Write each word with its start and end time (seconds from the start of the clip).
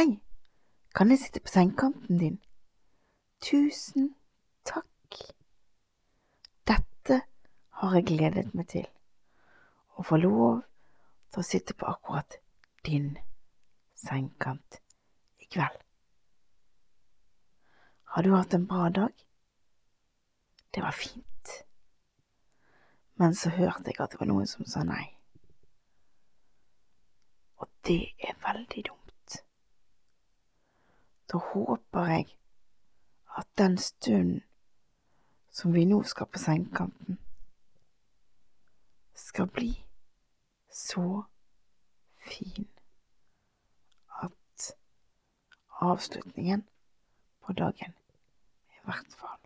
Hei, 0.00 0.20
kan 0.96 1.10
jeg 1.10 1.18
sitte 1.18 1.40
på 1.44 1.50
sengekanten 1.52 2.18
din? 2.18 2.36
Tusen 3.44 4.06
takk. 4.64 5.16
Dette 6.64 7.18
har 7.80 7.96
jeg 7.98 8.06
gledet 8.08 8.54
meg 8.56 8.70
til. 8.72 8.86
Å 10.00 10.04
få 10.08 10.16
lov 10.22 10.62
til 11.28 11.42
å 11.42 11.44
sitte 11.44 11.76
på 11.76 11.90
akkurat 11.90 12.38
din 12.88 13.10
sengekant 13.92 14.78
i 15.44 15.50
kveld. 15.50 15.76
Har 18.14 18.24
du 18.24 18.32
hatt 18.32 18.56
en 18.56 18.64
bra 18.70 18.88
dag? 18.88 19.12
Det 20.72 20.80
var 20.80 20.96
fint. 20.96 21.52
Men 23.20 23.36
så 23.36 23.52
hørte 23.52 23.92
jeg 23.92 24.00
at 24.00 24.16
det 24.16 24.22
var 24.22 24.32
noen 24.32 24.48
som 24.48 24.64
sa 24.64 24.80
nei. 24.80 25.10
Og 27.60 27.68
det 27.84 28.00
er 28.16 28.40
veldig 28.48 28.86
dumt. 28.88 28.99
Da 31.32 31.38
håper 31.38 32.06
jeg 32.06 32.36
at 33.38 33.46
den 33.58 33.78
stunden 33.78 34.42
som 35.50 35.74
vi 35.74 35.84
nå 35.84 36.02
skal 36.02 36.26
på 36.26 36.38
sengekanten, 36.38 37.18
skal 39.14 39.46
bli 39.46 39.84
så 40.70 41.22
fin 42.18 42.68
at 44.22 44.76
avslutningen 45.80 46.64
på 47.40 47.52
dagen 47.52 47.94
i 48.70 48.84
hvert 48.84 49.18
fall 49.18 49.38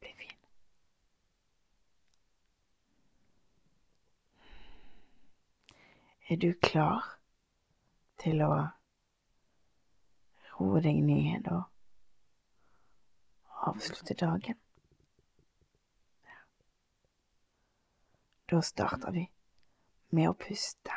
blir 0.00 0.14
fin. 0.16 0.36
Er 6.28 6.36
du 6.36 6.52
klar 6.62 7.18
til 8.22 8.44
å 8.44 8.52
roe 10.56 10.80
deg 10.84 10.98
ned 11.04 11.48
og 11.52 11.62
avslutte 13.70 14.14
dagen? 14.18 14.58
Da 18.50 18.60
starter 18.60 19.14
vi 19.14 19.24
med 20.12 20.28
å 20.28 20.36
puste. 20.36 20.92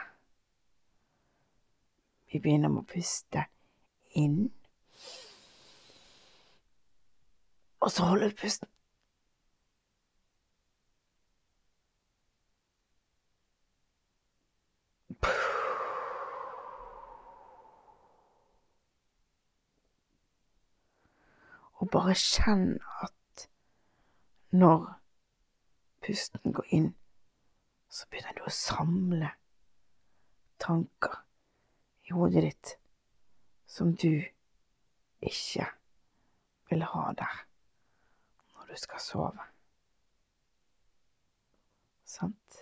Vi 2.28 2.42
begynner 2.44 2.74
med 2.74 2.84
å 2.84 2.90
puste 2.90 3.46
inn. 4.20 4.50
Og 7.80 7.92
så 7.94 8.10
holder 8.10 8.34
vi 8.34 8.42
pusten. 8.44 8.75
Og 21.86 21.90
bare 21.94 22.16
kjenn 22.18 22.80
at 23.06 23.44
når 24.50 24.88
pusten 26.02 26.54
går 26.58 26.72
inn, 26.74 26.88
så 27.94 28.08
begynner 28.10 28.34
du 28.40 28.48
å 28.50 28.54
samle 28.54 29.30
tanker 30.58 31.20
i 32.10 32.16
hodet 32.18 32.42
ditt 32.48 32.74
som 33.70 33.94
du 33.94 34.26
ikke 35.22 35.70
vil 36.72 36.88
ha 36.90 37.06
der 37.22 37.46
når 38.56 38.74
du 38.74 38.76
skal 38.82 39.06
sove. 39.12 39.48
Sant? 42.18 42.60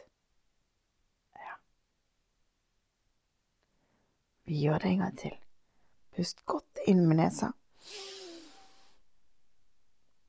Ja. 1.39 1.55
Vi 4.51 4.59
gjør 4.67 4.83
det 4.83 4.95
en 4.97 5.03
gang 5.07 5.19
til. 5.27 5.43
Pust 6.11 6.43
godt 6.43 6.83
inn 6.83 7.07
med 7.07 7.23
nesa. 7.23 7.55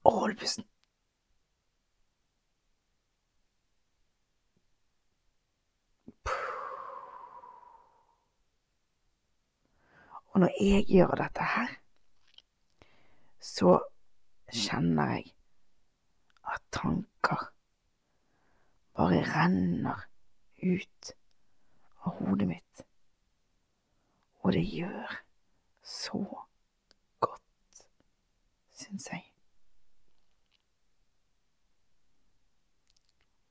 Og 0.04 0.12
hold 0.12 0.37
pusten. 0.38 0.65
Og 10.34 10.41
når 10.41 10.50
jeg 10.60 10.84
gjør 10.91 11.15
dette 11.15 11.44
her, 11.47 11.75
så 13.41 13.76
kjenner 14.50 15.12
jeg 15.12 15.28
at 16.54 16.62
tanker 16.75 17.44
bare 18.98 19.21
renner 19.28 20.03
ut 20.62 21.12
av 22.03 22.19
hodet 22.19 22.48
mitt. 22.50 22.82
Og 24.42 24.53
det 24.59 24.65
gjør 24.66 25.21
så 25.82 26.25
godt, 27.21 27.86
syns 28.75 29.09
jeg. 29.12 29.34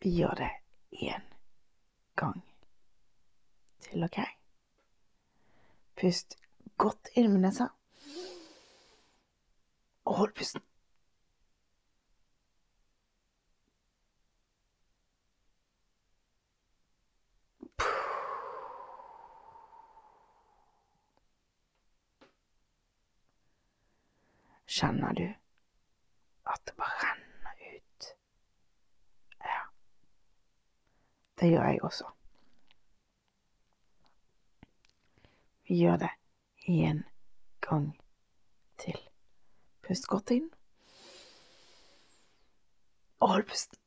Vi 0.03 0.09
gjør 0.09 0.33
det 0.35 0.49
én 0.91 1.21
gang 2.15 2.41
til, 3.79 4.03
OK? 4.03 4.19
Pust 5.95 6.35
godt 6.77 7.07
inn 7.15 7.31
med 7.31 7.45
nesa, 7.45 7.69
og 10.05 10.15
hold 10.19 10.33
pusten. 10.35 10.61
Kjenner 24.67 25.13
du 25.13 25.27
at 26.49 26.61
det 26.65 26.75
bare 26.75 26.95
renner 27.05 27.55
ut? 27.75 28.07
Ja. 29.39 29.61
Det 31.43 31.49
gjør 31.51 31.65
jeg 31.67 31.83
også. 31.83 32.05
Vi 35.67 35.75
gjør 35.75 35.97
det 35.97 36.09
en 36.71 37.03
gang 37.67 37.89
til. 38.79 38.99
Pust 39.83 40.07
godt 40.07 40.31
inn. 40.31 40.47
Og 43.19 43.33
hold 43.33 43.43
pusten. 43.49 43.82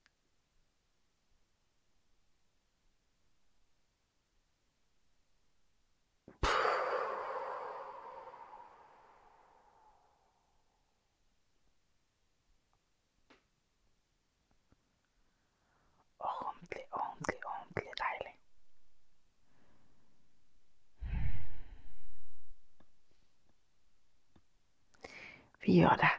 Vi 25.66 25.80
gjør 25.80 25.97
det 25.98 26.13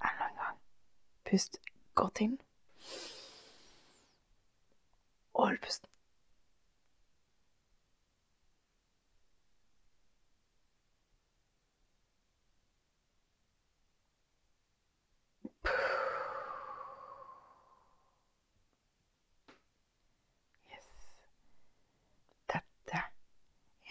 enda 0.00 0.28
en 0.30 0.36
gang. 0.36 0.60
Pust 1.28 1.60
godt 1.94 2.20
inn. 2.24 2.38
Og 5.34 5.46
hold 5.46 5.58
pusten. 5.60 5.90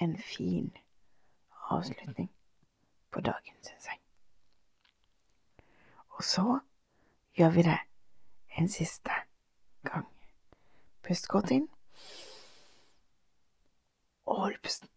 En 0.04 0.18
fin 0.18 0.78
avslutning 1.70 2.32
på 3.12 3.22
dagen, 3.22 3.56
syns 3.64 3.86
jeg. 3.88 4.03
Og 6.14 6.24
så 6.24 6.60
gjør 7.38 7.50
vi 7.50 7.62
det 7.62 7.78
en 8.58 8.70
siste 8.70 9.12
gang. 9.84 10.08
Pust 11.04 11.28
godt 11.28 11.52
inn. 11.52 11.68
Og 14.26 14.42
hold 14.42 14.56
pusten. 14.64 14.90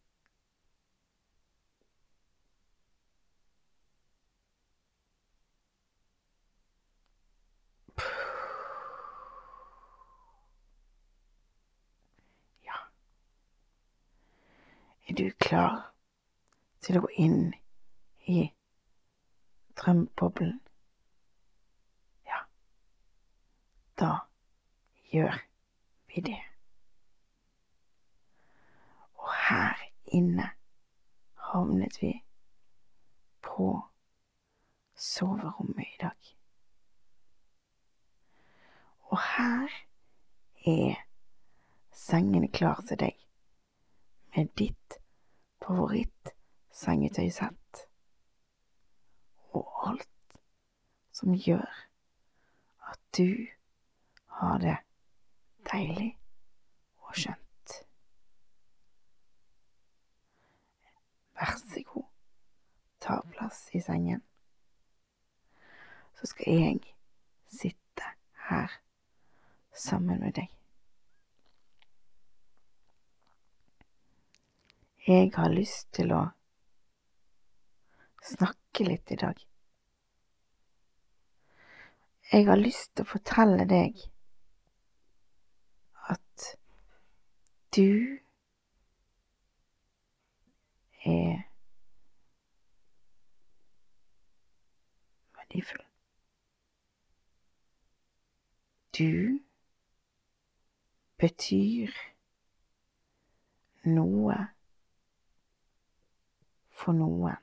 Ja. 12.65 12.77
Er 15.09 15.15
du 15.15 15.31
klar 15.41 15.93
til 16.81 16.99
å 16.99 17.03
gå 17.07 17.11
inn 17.19 17.41
i 18.27 18.45
drømmeboblen? 19.81 20.61
Ja, 22.27 22.45
da 24.01 24.19
gjør 25.13 25.43
vi 26.09 26.21
det. 26.21 26.43
Og 29.15 29.29
her 29.49 29.75
inne 30.05 30.51
havnet 31.51 32.03
vi 32.03 32.25
på 33.43 33.83
soverommet 34.95 35.87
i 35.87 35.97
dag. 36.01 36.37
Og 39.01 39.19
her 39.37 39.69
er 40.67 40.95
sengene 41.93 42.49
klar 42.53 42.81
til 42.89 42.99
deg 43.01 43.27
med 44.37 44.47
ditt 44.59 44.99
favorittsengetøysett 45.65 47.89
og 49.57 49.89
alt 49.91 50.41
som 51.17 51.35
gjør 51.35 51.87
at 52.91 53.01
du 53.17 53.47
har 54.41 54.59
det 54.61 54.77
deilig 55.71 56.11
og 57.07 57.17
skjønt. 57.17 57.77
Vær 61.37 61.57
så 61.61 61.83
god, 61.93 62.09
ta 63.01 63.21
plass 63.33 63.63
i 63.77 63.81
sengen. 63.85 64.23
Så 66.17 66.29
skal 66.33 66.53
jeg 66.53 66.95
sitte 67.53 68.13
her 68.49 68.77
sammen 69.77 70.21
med 70.21 70.37
deg. 70.37 70.53
Jeg 75.07 75.31
har 75.37 75.53
lyst 75.53 75.93
til 75.95 76.11
å 76.17 76.25
snakke 78.27 78.89
litt 78.89 79.13
i 79.15 79.21
dag. 79.21 79.39
Jeg 82.33 82.49
har 82.49 82.59
lyst 82.59 82.91
til 82.97 83.07
å 83.07 83.11
fortelle 83.13 83.69
deg 83.71 84.01
at 86.11 86.47
du 87.77 88.19
er 91.05 91.43
verdifull. 95.35 95.85
Du 98.99 99.41
betyr 101.19 101.93
noe 103.85 104.37
for 106.71 106.93
noen. 106.93 107.43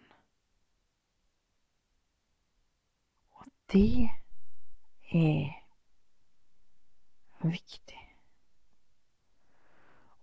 Og 3.31 3.45
det 3.74 4.09
er 5.13 5.53
viktig. 7.44 8.02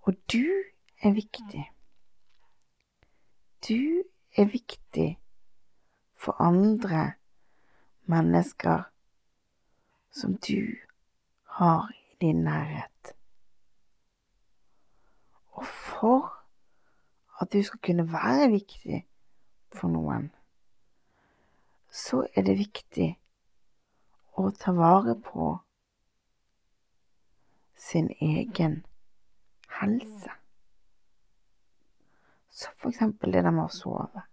Og 0.00 0.14
du 0.32 0.46
er 1.02 1.12
viktig. 1.12 1.70
Du 3.68 4.02
er 4.36 4.44
viktig 4.44 5.18
for 6.14 6.42
andre 6.42 7.12
mennesker 8.04 8.82
som 10.10 10.36
du 10.36 10.76
har 11.44 11.92
i 11.92 12.16
din 12.20 12.44
nærhet. 12.44 13.14
Og 15.52 15.66
for 15.66 16.44
at 17.40 17.52
du 17.52 17.62
skal 17.62 17.80
kunne 17.80 18.12
være 18.12 18.50
viktig 18.50 19.06
for 19.72 19.88
noen, 19.88 20.30
så 21.90 22.26
er 22.34 22.42
det 22.42 22.58
viktig 22.58 23.08
å 24.38 24.50
ta 24.50 24.72
vare 24.72 25.16
på 25.20 25.56
sin 27.76 28.10
egen 28.20 28.84
helse. 29.78 30.32
Så 32.50 32.68
for 32.76 32.88
eksempel 32.88 33.32
det 33.32 33.44
der 33.44 33.54
med 33.54 33.68
å 33.68 33.74
sove. 33.74 34.24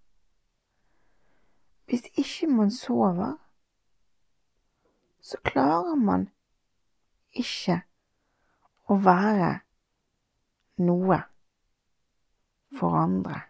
Hvis 1.87 2.03
ikke 2.19 2.49
man 2.51 2.71
sover, 2.71 3.37
så 5.21 5.37
klarer 5.43 5.95
man 5.95 6.27
ikke 7.31 7.81
å 8.87 8.97
være 9.03 9.51
noe 10.83 11.21
for 12.79 12.97
andre. 12.99 13.41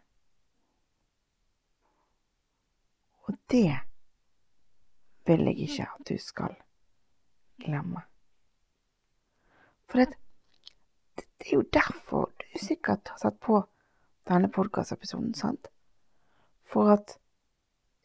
Og 3.27 3.39
det 3.51 3.79
vil 5.27 5.49
jeg 5.49 5.57
ikke 5.67 5.89
at 5.89 6.05
du 6.09 6.15
skal 6.21 6.55
glemme. 7.59 8.05
For 9.87 10.03
det, 10.03 10.15
det 11.37 11.47
er 11.47 11.55
jo 11.55 11.63
derfor 11.73 12.31
du 12.39 12.59
sikkert 12.59 13.07
har 13.07 13.17
satt 13.21 13.39
på 13.39 13.61
denne 14.27 14.49
podkastepisoden, 14.51 15.33
sant? 15.33 15.67
For 16.67 16.91
at 16.97 17.17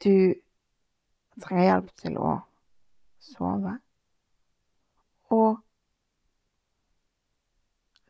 du 0.04 0.34
trenger 1.42 1.64
hjelp 1.64 1.92
til 2.02 2.18
å 2.20 2.32
sove 3.22 3.78
og 5.32 5.62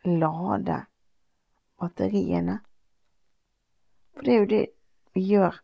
lade 0.05 0.79
batteriene. 1.79 2.59
For 4.13 4.27
det 4.27 4.35
er 4.35 4.41
jo 4.41 4.51
det 4.51 4.65
vi 5.15 5.27
gjør 5.31 5.61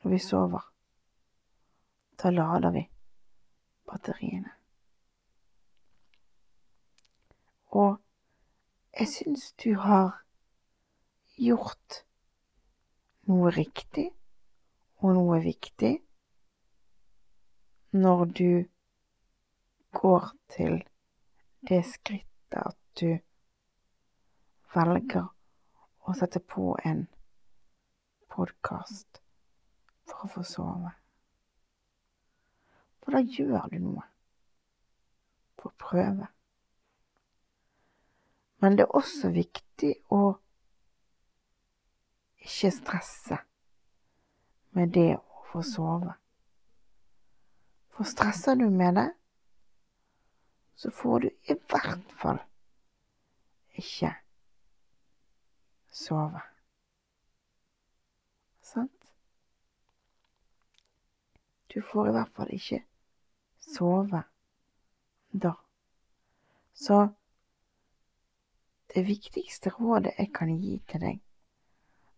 når 0.00 0.14
vi 0.14 0.20
sover. 0.24 0.64
Da 2.22 2.30
lader 2.32 2.72
vi 2.74 2.84
batteriene. 3.88 4.54
Og 7.70 7.98
jeg 9.00 9.08
syns 9.08 9.52
du 9.64 9.78
har 9.80 10.10
gjort 11.40 12.02
noe 13.30 13.48
riktig 13.54 14.10
og 15.00 15.14
noe 15.16 15.38
viktig 15.40 15.92
når 17.96 18.24
du 18.40 18.50
går 19.96 20.26
til 20.52 20.76
det 21.70 21.78
skrittet 21.88 22.58
at 22.60 22.76
du 23.00 23.14
velger 24.74 25.30
å 26.04 26.16
sette 26.18 26.42
på 26.44 26.74
en 26.90 27.06
podkast 28.34 29.22
for 30.10 30.26
å 30.26 30.30
få 30.34 30.44
sove. 30.44 30.92
For 33.00 33.16
da 33.16 33.24
gjør 33.24 33.64
du 33.72 33.78
noe 33.86 34.04
For 35.56 35.72
å 35.72 35.78
prøve. 35.86 36.28
Men 38.60 38.76
det 38.76 38.84
er 38.84 38.96
også 38.96 39.30
viktig 39.32 39.94
å 40.12 40.34
ikke 42.40 42.70
stresse 42.74 43.38
med 44.76 44.92
det 44.94 45.14
å 45.16 45.44
få 45.50 45.62
sove. 45.64 46.12
For 47.94 48.08
stresser 48.08 48.58
du 48.60 48.68
med 48.70 48.96
det, 49.00 49.08
så 50.76 50.90
får 50.90 51.24
du 51.24 51.28
i 51.28 51.56
hvert 51.72 52.12
fall 52.20 52.40
ikke 53.80 54.12
sove. 55.92 56.40
Sant? 58.64 59.12
Du 61.74 61.80
får 61.82 62.08
i 62.08 62.14
hvert 62.16 62.36
fall 62.36 62.52
ikke 62.56 62.82
sove 63.60 64.22
da. 65.30 65.52
Så 66.74 67.02
det 68.94 69.06
viktigste 69.06 69.70
rådet 69.70 70.12
jeg 70.18 70.32
kan 70.34 70.50
gi 70.58 70.78
til 70.90 71.00
deg, 71.00 71.20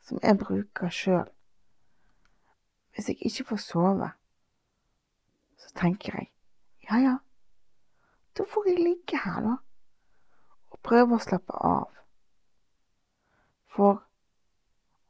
som 0.01 0.21
jeg 0.23 0.39
bruker 0.39 0.89
sjøl 0.91 1.29
Hvis 2.93 3.09
jeg 3.09 3.17
ikke 3.21 3.45
får 3.45 3.57
sove, 3.57 4.11
så 5.57 5.71
tenker 5.81 6.19
jeg 6.19 6.29
ja, 6.91 6.99
ja, 6.99 7.17
da 8.37 8.45
får 8.49 8.69
jeg 8.69 8.83
ligge 8.83 9.21
her, 9.25 9.41
da, 9.41 9.55
og 10.73 10.81
prøve 10.85 11.17
å 11.17 11.23
slappe 11.23 11.57
av. 11.57 11.89
For 13.73 14.03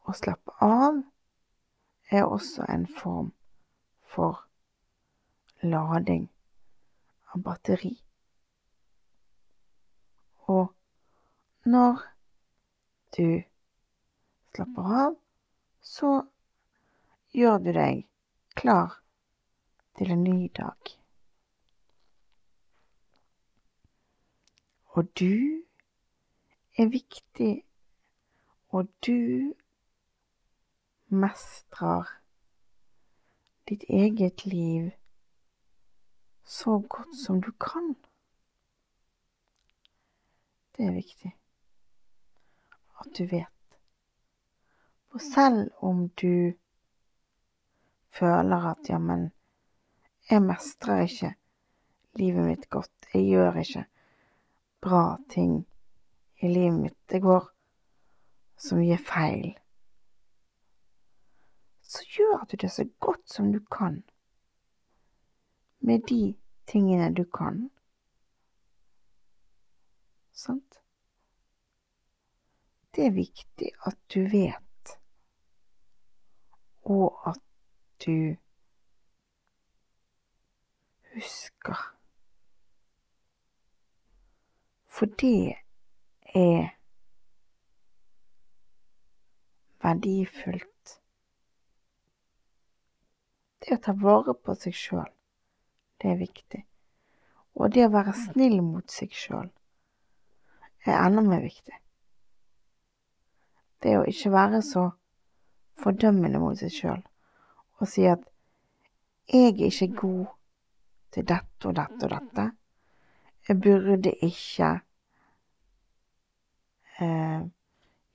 å 0.07 0.15
slappe 0.15 0.55
av 0.63 1.01
er 2.13 2.29
også 2.29 2.67
en 2.69 2.87
form 2.87 3.33
for 4.13 4.45
lading 5.63 6.29
av 7.33 7.43
batteri. 7.47 7.95
Og 10.53 10.69
når 11.65 12.01
du 13.17 13.43
slapper 14.55 14.95
av, 15.07 15.15
så 15.81 16.11
gjør 17.37 17.59
du 17.63 17.71
deg 17.77 18.03
klar 18.59 18.97
til 19.99 20.11
en 20.11 20.25
ny 20.25 20.49
dag. 20.57 20.95
Og 24.93 25.09
du 25.21 25.63
er 26.77 26.91
viktig, 26.93 27.53
og 28.73 28.89
du 29.07 29.53
mestrer 31.13 32.11
ditt 33.69 33.85
eget 33.89 34.47
liv 34.49 34.91
så 36.45 36.81
godt 36.89 37.15
som 37.25 37.41
du 37.41 37.53
kan. 37.61 37.95
Det 40.77 40.89
er 40.89 40.99
viktig 40.99 41.33
at 43.03 43.13
du 43.19 43.27
vet. 43.27 43.79
For 45.11 45.19
selv 45.19 45.71
om 45.77 46.09
du 46.09 46.53
føler 48.09 48.71
at 48.71 48.89
ja, 48.89 48.99
men 48.99 49.31
jeg 50.31 50.43
mestrer 50.43 51.05
ikke 51.07 51.35
livet 52.21 52.47
mitt 52.47 52.69
godt, 52.71 53.09
jeg 53.15 53.27
gjør 53.29 53.59
ikke 53.61 53.85
bra 54.81 55.17
ting 55.31 55.67
i 56.43 56.49
livet 56.49 56.81
mitt, 56.81 56.99
det 57.11 57.23
går 57.23 57.51
så 58.57 58.79
mye 58.79 58.99
feil, 58.99 59.53
så 61.83 62.05
gjør 62.17 62.47
du 62.51 62.57
det 62.57 62.71
så 62.73 62.89
godt 63.01 63.31
som 63.31 63.53
du 63.53 63.61
kan 63.73 64.03
med 65.81 66.07
de 66.09 66.35
tingene 66.67 67.15
du 67.15 67.25
kan. 67.25 67.71
Sant? 70.33 70.82
Det 72.95 73.07
er 73.07 73.15
viktig 73.17 73.71
at 73.89 73.97
du 74.15 74.21
vet, 74.29 74.99
og 76.83 77.29
at 77.29 77.41
du 78.05 78.37
husker. 81.15 81.79
For 84.87 85.07
det 85.07 85.55
er 86.35 86.69
verdifullt. 89.83 90.99
Det 93.63 93.79
å 93.79 93.83
ta 93.87 93.95
vare 93.97 94.35
på 94.37 94.55
seg 94.59 94.77
sjøl, 94.77 95.09
det 96.03 96.13
er 96.13 96.21
viktig. 96.21 96.61
Og 97.57 97.73
det 97.73 97.87
å 97.87 97.95
være 97.95 98.13
snill 98.27 98.61
mot 98.65 98.93
seg 98.93 99.17
sjøl 99.17 99.49
er 100.85 100.99
enda 100.99 101.25
mer 101.25 101.41
viktig. 101.45 101.82
Det 103.83 103.97
å 103.99 104.05
ikke 104.09 104.31
være 104.31 104.63
så 104.63 104.89
fordømmende 105.83 106.39
mot 106.43 106.59
seg 106.59 106.71
sjøl 106.75 107.03
og 107.83 107.89
si 107.91 108.05
at 108.07 108.23
'jeg 109.27 109.61
er 109.61 109.65
ikke 109.67 109.95
god 110.01 110.27
til 111.13 111.25
dette 111.29 111.69
og 111.69 111.75
dette 111.75 112.05
og 112.07 112.11
dette'. 112.11 112.51
Jeg 113.49 113.61
burde 113.61 114.13
ikke 114.23 114.69
eh, 117.01 117.43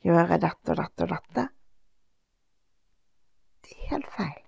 gjøre 0.03 0.37
dette 0.39 0.71
og 0.71 0.77
dette 0.77 1.03
og 1.03 1.09
dette. 1.09 1.47
Det 3.63 3.71
er 3.71 3.89
helt 3.89 4.07
feil. 4.07 4.39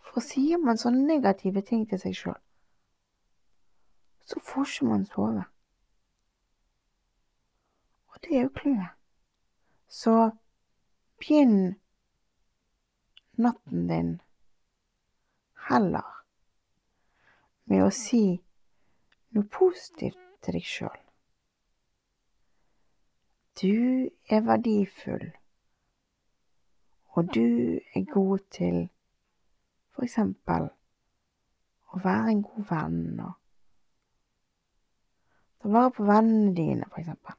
For 0.00 0.20
sier 0.20 0.58
man 0.58 0.76
sånne 0.78 1.06
negative 1.06 1.62
ting 1.62 1.88
til 1.88 1.98
seg 1.98 2.14
sjøl, 2.14 2.40
så 4.24 4.40
får 4.40 4.68
ikke 4.68 4.90
man 4.92 5.06
sove. 5.06 5.53
Og 8.14 8.22
det 8.22 8.36
er 8.38 8.42
jo 8.42 8.52
clouet. 8.54 8.92
Så 9.88 10.30
begynn 11.18 11.74
natten 13.36 13.88
din 13.88 14.12
heller 15.68 16.10
med 17.70 17.84
å 17.84 17.90
si 17.94 18.24
noe 19.34 19.48
positivt 19.50 20.20
til 20.44 20.58
deg 20.58 20.68
sjøl. 20.68 21.00
Du 23.60 24.10
er 24.34 24.42
verdifull, 24.46 25.28
og 27.14 27.30
du 27.34 27.78
er 27.94 28.10
god 28.10 28.42
til 28.54 28.80
for 29.94 30.06
eksempel 30.06 30.66
å 31.94 32.02
være 32.02 32.34
en 32.34 32.42
god 32.42 32.66
venn 32.70 33.22
og 33.22 33.32
ta 35.62 35.70
vare 35.70 35.94
på 35.96 36.06
vennene 36.08 36.52
dine, 36.56 36.90
for 36.90 37.00
eksempel. 37.00 37.38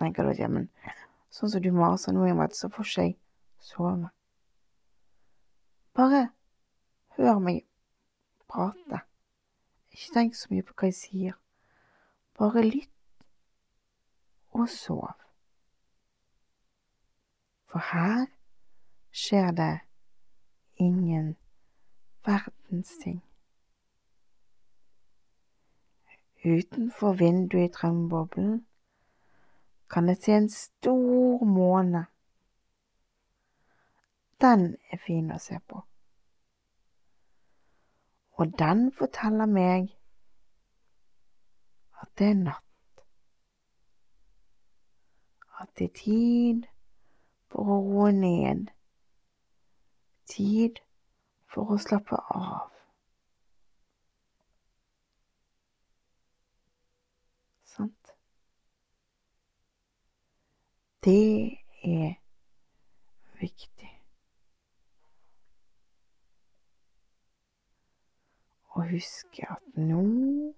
Tenker 0.00 0.24
du 0.24 0.32
at 0.32 0.40
ja, 0.40 0.48
sånn 1.28 1.52
som 1.52 1.60
du 1.60 1.70
maser 1.76 2.16
nå, 2.16 2.24
så 2.56 2.70
får 2.72 2.86
ikke 2.88 3.04
jeg 3.04 3.16
sove. 3.60 4.08
Bare 5.92 6.22
hør 7.18 7.40
meg 7.44 7.66
prate. 8.48 9.02
Ikke 9.92 10.14
tenk 10.14 10.38
så 10.38 10.48
mye 10.50 10.64
på 10.64 10.72
hva 10.72 10.88
jeg 10.88 10.96
sier. 10.96 11.36
Bare 12.38 12.64
lytt 12.64 13.26
og 14.56 14.70
sov. 14.72 15.12
For 17.70 17.84
her 17.92 18.24
skjer 19.12 19.52
det 19.60 19.74
ingen 20.80 21.34
verdens 22.24 22.96
ting. 23.02 23.20
Utenfor 26.40 27.12
vinduet 27.20 27.68
i 27.68 27.72
drømmeboblen 27.76 28.62
kan 29.90 30.08
jeg 30.08 30.22
se 30.22 30.32
en 30.38 30.50
stor 30.54 31.44
måne. 31.44 32.06
Den 34.40 34.76
er 34.92 35.02
fin 35.06 35.32
å 35.34 35.38
se 35.42 35.58
på 35.68 35.82
og 38.40 38.58
den 38.58 38.92
forteller 38.92 39.46
meg 39.46 39.90
at 42.02 42.08
det 42.18 42.26
er 42.26 42.34
natt. 42.34 43.02
At 45.60 45.68
det 45.78 45.90
er 45.90 45.98
tid 45.98 46.62
for 47.52 47.68
å 47.74 47.76
roe 47.84 48.14
ned. 48.16 48.70
Tid 50.32 50.80
for 51.52 51.74
å 51.74 51.78
slappe 51.84 52.16
av. 52.32 52.72
Sant? 57.74 58.14
Det 61.04 61.58
er 61.84 62.14
viktig. 63.40 64.00
og 68.80 68.90
huske 68.90 69.46
at 69.50 69.76
nå 69.76 70.54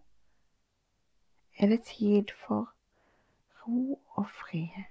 er 1.59 1.67
det 1.67 1.83
tid 1.83 2.25
for 2.47 2.75
ro 3.67 4.01
og 4.11 4.31
frihet. 4.31 4.85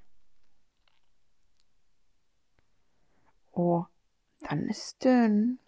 Og 3.53 3.85
denne 4.49 4.73
stunden 4.73 5.59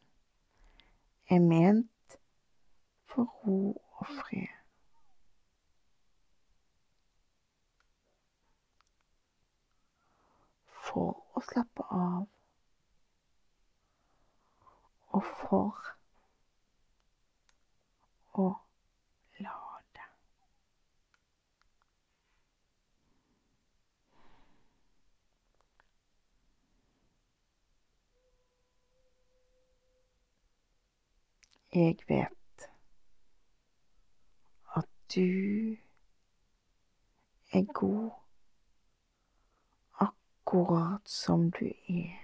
er 1.29 1.39
ment 1.39 2.19
for 3.05 3.23
ro 3.23 3.81
og 3.91 4.07
fred. 4.07 4.62
For 10.83 11.15
å 11.35 11.43
slappe 11.47 11.85
av 11.95 12.23
og 15.13 15.23
for 15.23 15.93
å 18.33 18.47
lade. 19.39 20.07
Jeg 31.73 31.97
vet 32.09 32.67
at 34.75 34.89
du 35.15 35.77
er 37.53 37.63
god 37.73 38.22
akkurat 40.53 41.07
som 41.07 41.51
du 41.51 41.65
er. 41.87 42.19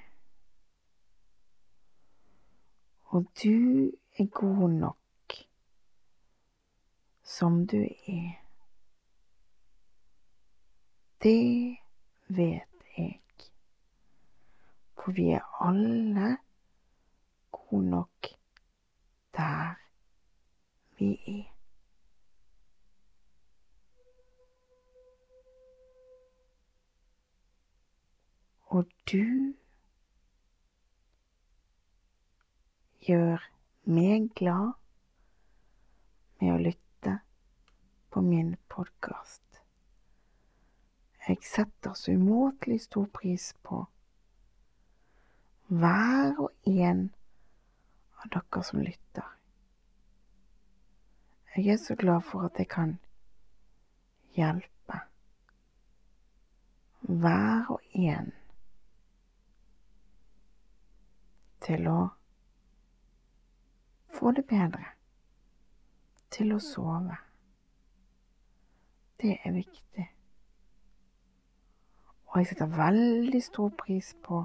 Og 3.03 3.25
du 3.43 3.91
er 4.17 4.25
god 4.25 4.69
nok 4.69 5.33
som 7.23 7.67
du 7.67 7.77
er. 8.07 8.45
Det 11.23 11.77
vet 12.27 12.97
jeg. 12.97 13.21
For 14.95 15.11
vi 15.11 15.29
er 15.29 15.65
alle 15.65 16.37
gode 17.51 17.89
nok 17.89 18.27
der 19.33 19.73
vi 20.99 21.13
er. 21.27 21.58
Og 28.69 28.85
du 29.11 29.53
gjør 33.01 33.41
meg 33.89 34.27
glad 34.37 34.75
med 36.37 36.51
å 36.53 36.59
lytte 36.61 37.15
på 38.13 38.21
min 38.21 38.51
podkast. 38.69 39.41
Jeg 41.25 41.41
setter 41.49 41.97
så 41.97 42.13
umåtelig 42.13 42.83
stor 42.85 43.07
pris 43.13 43.47
på 43.65 43.81
hver 45.69 46.37
og 46.37 46.69
en 46.69 47.01
av 48.21 48.29
dere 48.35 48.63
som 48.65 48.83
lytter. 48.85 49.25
Jeg 51.55 51.73
er 51.73 51.81
så 51.81 51.97
glad 51.97 52.21
for 52.29 52.45
at 52.45 52.61
jeg 52.61 52.69
kan 52.69 52.99
hjelpe 54.37 55.01
hver 57.09 57.73
og 57.73 57.97
en 57.97 58.29
til 61.69 61.85
å 61.85 61.97
få 64.09 64.31
det 64.33 64.45
bedre, 64.49 64.85
til 66.33 66.55
å 66.55 66.59
sove. 66.63 67.17
Det 69.21 69.35
er 69.45 69.53
viktig. 69.53 70.05
Og 72.29 72.39
jeg 72.39 72.49
setter 72.49 72.73
veldig 72.73 73.41
stor 73.43 73.69
pris 73.77 74.15
på 74.25 74.43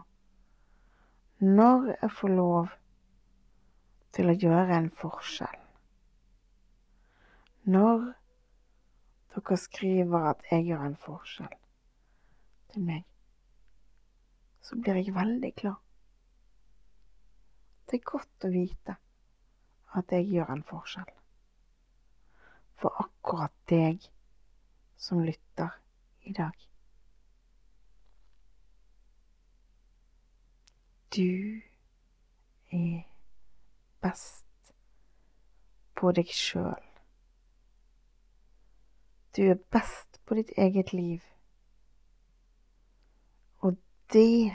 når 1.40 1.95
jeg 1.95 2.11
får 2.19 2.33
lov 2.33 2.75
til 4.16 4.31
å 4.31 4.37
gjøre 4.45 4.78
en 4.78 4.90
forskjell. 5.00 5.61
Når 7.73 8.04
dere 9.35 9.59
skriver 9.61 10.28
at 10.35 10.45
jeg 10.50 10.69
gjør 10.69 10.85
en 10.90 10.99
forskjell 11.07 11.57
til 12.75 12.85
meg, 12.90 13.09
så 14.64 14.76
blir 14.81 15.00
jeg 15.00 15.16
veldig 15.16 15.52
glad. 15.62 15.84
Det 17.94 18.00
er 18.00 18.10
godt 18.10 18.44
å 18.44 18.48
vite 18.50 18.92
at 19.94 20.10
jeg 20.10 20.24
gjør 20.26 20.48
en 20.50 20.62
forskjell. 20.66 21.10
For 22.74 22.96
akkurat 22.98 23.54
deg 23.70 24.08
som 24.98 25.20
lytter 25.22 25.76
i 26.26 26.32
dag. 26.34 26.64
Du 31.14 31.62
er 32.80 33.06
best 34.02 34.74
på 35.94 36.10
deg 36.18 36.34
sjøl. 36.34 36.90
Du 39.38 39.44
er 39.54 39.62
best 39.78 40.18
på 40.26 40.40
ditt 40.42 40.50
eget 40.58 40.90
liv. 40.98 41.22
Og 43.62 43.78
det 44.18 44.50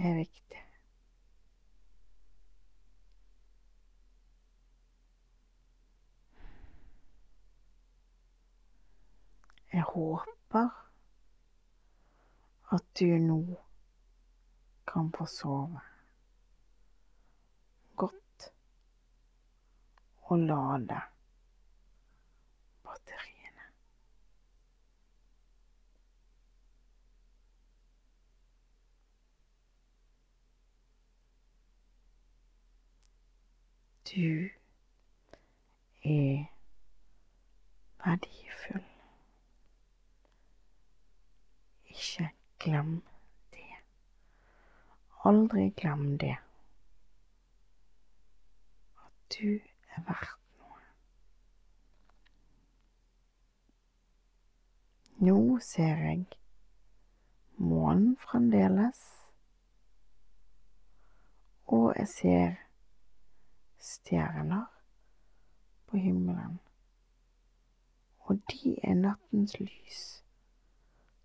er 0.00 0.22
viktig. 0.22 0.64
Jeg 9.80 9.86
håper 9.88 10.68
at 12.74 12.84
du 13.00 13.04
nå 13.04 13.44
kan 14.92 15.08
få 15.16 15.24
sove 15.24 15.80
godt 17.96 18.52
og 20.22 20.38
lade 20.38 21.00
batteriene. 22.84 23.66
Du 34.12 34.48
er 36.04 36.44
verdifull. 38.04 38.99
Ikke 42.00 42.30
glem 42.58 43.02
det. 43.52 43.76
Aldri 45.24 45.70
glem 45.76 46.18
det. 46.18 46.36
At 49.04 49.34
du 49.34 49.48
er 49.96 50.04
verdt 50.06 50.38
noe. 50.60 50.80
Nå 55.28 55.58
ser 55.58 56.00
jeg 56.06 56.24
månen 57.56 58.16
fremdeles, 58.24 59.02
og 61.66 61.92
jeg 61.98 62.08
ser 62.14 62.56
stjerner 63.92 64.64
på 65.86 66.00
himmelen. 66.00 66.56
Og 68.24 68.40
de 68.48 68.78
er 68.82 68.94
nattens 68.94 69.60
lys 69.60 70.00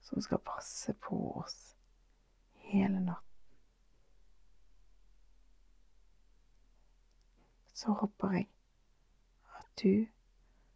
som 0.06 0.22
skal 0.22 0.38
passe 0.38 0.94
på 0.94 1.38
oss 1.40 1.76
hele 2.54 3.00
natten. 3.00 3.26
Så 7.74 7.92
håper 7.92 8.32
jeg 8.32 8.50
at 9.58 9.82
du 9.82 10.06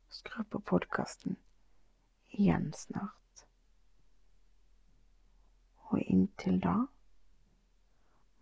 skrur 0.10 0.44
på 0.44 0.60
podkasten 0.60 1.38
igjen 2.34 2.74
snart. 2.74 3.46
Og 5.90 6.02
inntil 6.02 6.58
da 6.66 6.76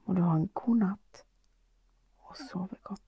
må 0.05 0.15
du 0.15 0.23
ha 0.23 0.39
en 0.39 0.49
god 0.55 0.81
natt 0.85 1.23
og 2.27 2.39
sove 2.47 2.79
godt. 2.83 3.06